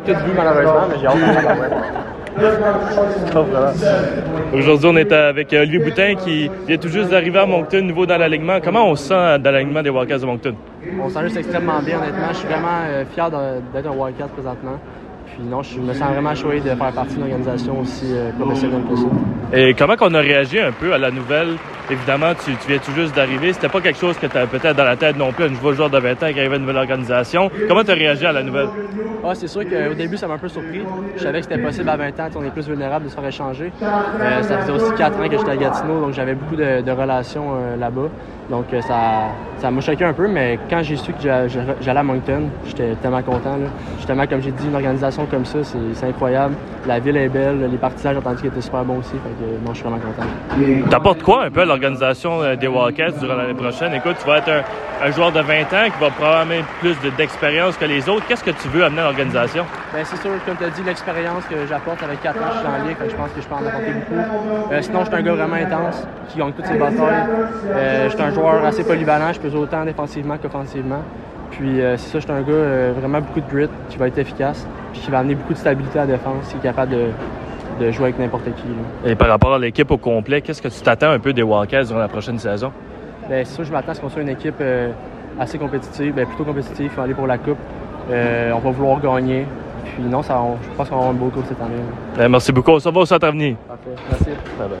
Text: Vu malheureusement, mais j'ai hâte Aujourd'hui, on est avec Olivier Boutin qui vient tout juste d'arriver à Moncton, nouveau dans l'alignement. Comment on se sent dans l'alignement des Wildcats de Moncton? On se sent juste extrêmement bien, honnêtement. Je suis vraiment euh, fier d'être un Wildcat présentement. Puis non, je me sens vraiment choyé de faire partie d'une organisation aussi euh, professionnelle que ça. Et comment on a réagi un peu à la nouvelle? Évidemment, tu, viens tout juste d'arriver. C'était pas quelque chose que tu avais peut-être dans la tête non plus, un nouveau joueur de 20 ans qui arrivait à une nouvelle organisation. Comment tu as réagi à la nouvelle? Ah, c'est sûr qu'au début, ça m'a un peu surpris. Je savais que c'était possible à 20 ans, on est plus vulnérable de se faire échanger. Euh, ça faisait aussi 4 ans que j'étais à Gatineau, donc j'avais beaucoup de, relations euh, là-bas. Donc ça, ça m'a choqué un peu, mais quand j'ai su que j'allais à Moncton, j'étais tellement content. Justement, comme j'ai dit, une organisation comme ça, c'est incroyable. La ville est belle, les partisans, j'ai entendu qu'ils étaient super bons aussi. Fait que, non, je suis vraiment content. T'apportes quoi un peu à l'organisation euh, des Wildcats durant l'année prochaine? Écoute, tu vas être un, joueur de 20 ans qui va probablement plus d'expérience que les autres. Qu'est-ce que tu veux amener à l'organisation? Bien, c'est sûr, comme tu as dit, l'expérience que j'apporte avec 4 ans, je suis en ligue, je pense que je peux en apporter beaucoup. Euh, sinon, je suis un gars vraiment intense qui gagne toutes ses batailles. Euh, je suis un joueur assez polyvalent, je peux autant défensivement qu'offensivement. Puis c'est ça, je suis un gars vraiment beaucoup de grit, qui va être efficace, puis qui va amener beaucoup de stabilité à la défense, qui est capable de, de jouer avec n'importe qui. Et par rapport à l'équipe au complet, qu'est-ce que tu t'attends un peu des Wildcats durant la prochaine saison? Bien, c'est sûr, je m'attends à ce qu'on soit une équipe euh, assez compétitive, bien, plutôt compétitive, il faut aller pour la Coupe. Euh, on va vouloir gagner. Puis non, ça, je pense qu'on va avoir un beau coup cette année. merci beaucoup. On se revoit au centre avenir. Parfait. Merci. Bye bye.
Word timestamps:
Vu 0.00 0.32
malheureusement, 0.34 0.88
mais 0.88 0.98
j'ai 0.98 1.06
hâte 1.06 1.16
Aujourd'hui, 4.54 4.88
on 4.90 4.96
est 4.96 5.12
avec 5.12 5.52
Olivier 5.52 5.78
Boutin 5.80 6.14
qui 6.14 6.50
vient 6.66 6.78
tout 6.78 6.88
juste 6.88 7.10
d'arriver 7.10 7.38
à 7.38 7.44
Moncton, 7.44 7.82
nouveau 7.82 8.06
dans 8.06 8.16
l'alignement. 8.16 8.58
Comment 8.64 8.88
on 8.88 8.96
se 8.96 9.08
sent 9.08 9.38
dans 9.40 9.50
l'alignement 9.50 9.82
des 9.82 9.90
Wildcats 9.90 10.20
de 10.20 10.24
Moncton? 10.24 10.54
On 10.98 11.08
se 11.10 11.14
sent 11.14 11.22
juste 11.24 11.36
extrêmement 11.36 11.82
bien, 11.82 11.98
honnêtement. 11.98 12.28
Je 12.30 12.36
suis 12.36 12.48
vraiment 12.48 12.80
euh, 12.86 13.04
fier 13.12 13.30
d'être 13.30 13.86
un 13.86 13.94
Wildcat 13.94 14.28
présentement. 14.28 14.80
Puis 15.26 15.44
non, 15.44 15.62
je 15.62 15.78
me 15.78 15.92
sens 15.92 16.10
vraiment 16.10 16.34
choyé 16.34 16.60
de 16.60 16.74
faire 16.74 16.92
partie 16.92 17.14
d'une 17.14 17.24
organisation 17.24 17.80
aussi 17.80 18.06
euh, 18.14 18.30
professionnelle 18.40 18.84
que 18.88 18.96
ça. 18.96 19.06
Et 19.52 19.74
comment 19.74 19.96
on 20.00 20.14
a 20.14 20.20
réagi 20.20 20.58
un 20.58 20.72
peu 20.72 20.94
à 20.94 20.98
la 20.98 21.10
nouvelle? 21.10 21.58
Évidemment, 21.92 22.32
tu, 22.42 22.52
viens 22.66 22.78
tout 22.78 22.92
juste 22.92 23.14
d'arriver. 23.14 23.52
C'était 23.52 23.68
pas 23.68 23.82
quelque 23.82 23.98
chose 23.98 24.16
que 24.16 24.26
tu 24.26 24.34
avais 24.34 24.46
peut-être 24.46 24.74
dans 24.74 24.84
la 24.84 24.96
tête 24.96 25.18
non 25.18 25.30
plus, 25.30 25.44
un 25.44 25.50
nouveau 25.50 25.74
joueur 25.74 25.90
de 25.90 25.98
20 25.98 26.10
ans 26.10 26.32
qui 26.32 26.40
arrivait 26.40 26.54
à 26.54 26.56
une 26.56 26.62
nouvelle 26.62 26.78
organisation. 26.78 27.50
Comment 27.68 27.84
tu 27.84 27.90
as 27.90 27.94
réagi 27.94 28.24
à 28.24 28.32
la 28.32 28.42
nouvelle? 28.42 28.68
Ah, 29.22 29.34
c'est 29.34 29.46
sûr 29.46 29.62
qu'au 29.62 29.94
début, 29.94 30.16
ça 30.16 30.26
m'a 30.26 30.34
un 30.34 30.38
peu 30.38 30.48
surpris. 30.48 30.80
Je 31.16 31.22
savais 31.22 31.40
que 31.40 31.44
c'était 31.44 31.60
possible 31.60 31.90
à 31.90 31.96
20 31.98 32.18
ans, 32.18 32.28
on 32.36 32.44
est 32.44 32.50
plus 32.50 32.66
vulnérable 32.66 33.04
de 33.04 33.10
se 33.10 33.14
faire 33.14 33.26
échanger. 33.26 33.70
Euh, 33.82 34.42
ça 34.42 34.58
faisait 34.58 34.72
aussi 34.72 34.90
4 34.96 35.20
ans 35.20 35.28
que 35.28 35.36
j'étais 35.36 35.50
à 35.50 35.56
Gatineau, 35.56 36.00
donc 36.00 36.14
j'avais 36.14 36.34
beaucoup 36.34 36.56
de, 36.56 36.90
relations 36.90 37.54
euh, 37.54 37.76
là-bas. 37.76 38.08
Donc 38.50 38.66
ça, 38.80 39.28
ça 39.58 39.70
m'a 39.70 39.80
choqué 39.80 40.04
un 40.04 40.12
peu, 40.12 40.28
mais 40.28 40.58
quand 40.68 40.82
j'ai 40.82 40.96
su 40.96 41.12
que 41.12 41.22
j'allais 41.22 42.00
à 42.00 42.02
Moncton, 42.02 42.48
j'étais 42.66 42.94
tellement 42.96 43.22
content. 43.22 43.56
Justement, 43.98 44.26
comme 44.26 44.42
j'ai 44.42 44.50
dit, 44.50 44.66
une 44.66 44.74
organisation 44.74 45.26
comme 45.26 45.44
ça, 45.44 45.58
c'est 45.62 46.06
incroyable. 46.06 46.54
La 46.86 46.98
ville 46.98 47.16
est 47.16 47.28
belle, 47.28 47.68
les 47.70 47.78
partisans, 47.78 48.12
j'ai 48.12 48.18
entendu 48.18 48.38
qu'ils 48.38 48.48
étaient 48.48 48.60
super 48.60 48.84
bons 48.84 48.98
aussi. 48.98 49.12
Fait 49.12 49.16
que, 49.16 49.64
non, 49.64 49.72
je 49.72 49.78
suis 49.78 49.88
vraiment 49.88 50.00
content. 50.00 50.90
T'apportes 50.90 51.22
quoi 51.22 51.44
un 51.44 51.50
peu 51.50 51.60
à 51.60 51.64
l'organisation 51.64 51.81
euh, 51.84 52.56
des 52.56 52.68
Wildcats 52.68 53.18
durant 53.18 53.34
l'année 53.34 53.54
prochaine? 53.54 53.92
Écoute, 53.94 54.16
tu 54.20 54.26
vas 54.26 54.38
être 54.38 54.64
un, 55.02 55.10
joueur 55.10 55.32
de 55.32 55.40
20 55.40 55.62
ans 55.62 55.90
qui 55.90 56.00
va 56.00 56.10
probablement 56.10 56.64
plus 56.80 56.96
d'expérience 57.16 57.76
que 57.76 57.84
les 57.84 58.08
autres. 58.08 58.26
Qu'est-ce 58.28 58.44
que 58.44 58.50
tu 58.50 58.68
veux 58.68 58.84
amener 58.84 59.00
à 59.00 59.04
l'organisation? 59.04 59.64
Bien, 59.92 60.04
c'est 60.04 60.20
sûr, 60.20 60.30
comme 60.46 60.56
tu 60.56 60.64
as 60.64 60.70
dit, 60.70 60.82
l'expérience 60.84 61.44
que 61.46 61.66
j'apporte 61.68 62.02
avec 62.02 62.22
4 62.22 62.36
ans, 62.36 62.44
je 62.52 62.58
suis 62.58 62.68
en 62.68 62.86
ligue, 62.86 62.96
je 63.10 63.16
pense 63.16 63.30
que 63.32 63.40
je 63.40 63.48
peux 63.48 63.54
en 63.54 63.66
apporter 63.66 63.92
beaucoup. 63.92 64.72
Euh, 64.72 64.82
sinon, 64.82 65.00
je 65.00 65.06
suis 65.06 65.14
un 65.14 65.22
gars 65.22 65.32
vraiment 65.32 65.56
intense 65.56 66.06
qui 66.28 66.38
gagne 66.38 66.52
toutes 66.52 66.66
ses 66.66 66.78
batailles. 66.78 67.26
Euh, 67.74 68.04
je 68.08 68.14
suis 68.14 68.22
un 68.22 68.30
joueur 68.30 68.64
assez 68.64 68.84
polyvalent, 68.84 69.32
je 69.32 69.40
peux 69.40 69.56
autant 69.56 69.84
défensivement 69.84 70.36
qu'offensivement. 70.38 71.02
Puis 71.50 71.80
c'est 71.96 71.98
ça, 71.98 72.18
je 72.18 72.20
suis 72.20 72.32
un 72.32 72.40
gars 72.40 72.92
vraiment 72.98 73.20
beaucoup 73.20 73.40
de 73.40 73.54
grit, 73.54 73.68
qui 73.90 73.98
va 73.98 74.06
être 74.06 74.18
efficace, 74.18 74.66
puis 74.92 75.02
qui 75.02 75.10
va 75.10 75.18
amener 75.18 75.34
beaucoup 75.34 75.52
de 75.52 75.58
stabilité 75.58 75.98
à 75.98 76.06
la 76.06 76.12
défense, 76.12 76.48
qui 76.48 76.56
est 76.56 76.60
capable 76.60 76.92
de, 76.92 77.08
de 77.82 77.90
jouer 77.90 78.04
avec 78.04 78.18
n'importe 78.18 78.44
qui. 78.44 79.10
Et 79.10 79.14
par 79.14 79.28
rapport 79.28 79.54
à 79.54 79.58
l'équipe 79.58 79.90
au 79.90 79.98
complet, 79.98 80.40
qu'est-ce 80.40 80.62
que 80.62 80.68
tu 80.68 80.80
t'attends 80.80 81.10
un 81.10 81.18
peu 81.18 81.32
des 81.32 81.42
Wildcats 81.42 81.84
durant 81.84 81.98
la 81.98 82.08
prochaine 82.08 82.38
saison? 82.38 82.72
Bien, 83.28 83.44
c'est 83.44 83.54
sûr, 83.54 83.64
je 83.64 83.72
m'attends 83.72 83.92
à 83.92 83.94
ce 83.94 84.00
qu'on 84.00 84.08
soit 84.08 84.22
une 84.22 84.28
équipe 84.28 84.56
euh, 84.60 84.90
assez 85.38 85.58
compétitive, 85.58 86.14
bien, 86.14 86.26
plutôt 86.26 86.44
compétitive, 86.44 86.86
il 86.86 86.90
faut 86.90 87.00
aller 87.00 87.14
pour 87.14 87.26
la 87.26 87.38
Coupe. 87.38 87.58
Euh, 88.10 88.52
on 88.52 88.58
va 88.58 88.70
vouloir 88.70 89.00
gagner. 89.00 89.46
Puis 89.84 90.04
non, 90.04 90.22
ça, 90.22 90.40
je 90.62 90.76
pense 90.76 90.88
qu'on 90.88 90.96
va 90.96 91.02
avoir 91.02 91.14
un 91.14 91.18
beau 91.18 91.28
coup 91.28 91.42
cette 91.46 91.60
année. 91.60 92.28
merci 92.28 92.52
beaucoup. 92.52 92.72
On 92.72 92.78
se 92.78 92.88
revoit 92.88 93.02
au 93.02 93.06
centre 93.06 93.26
avenir. 93.26 93.56
Parfait. 93.68 93.90
Merci. 94.10 94.24
Bye 94.24 94.34
bye. 94.58 94.68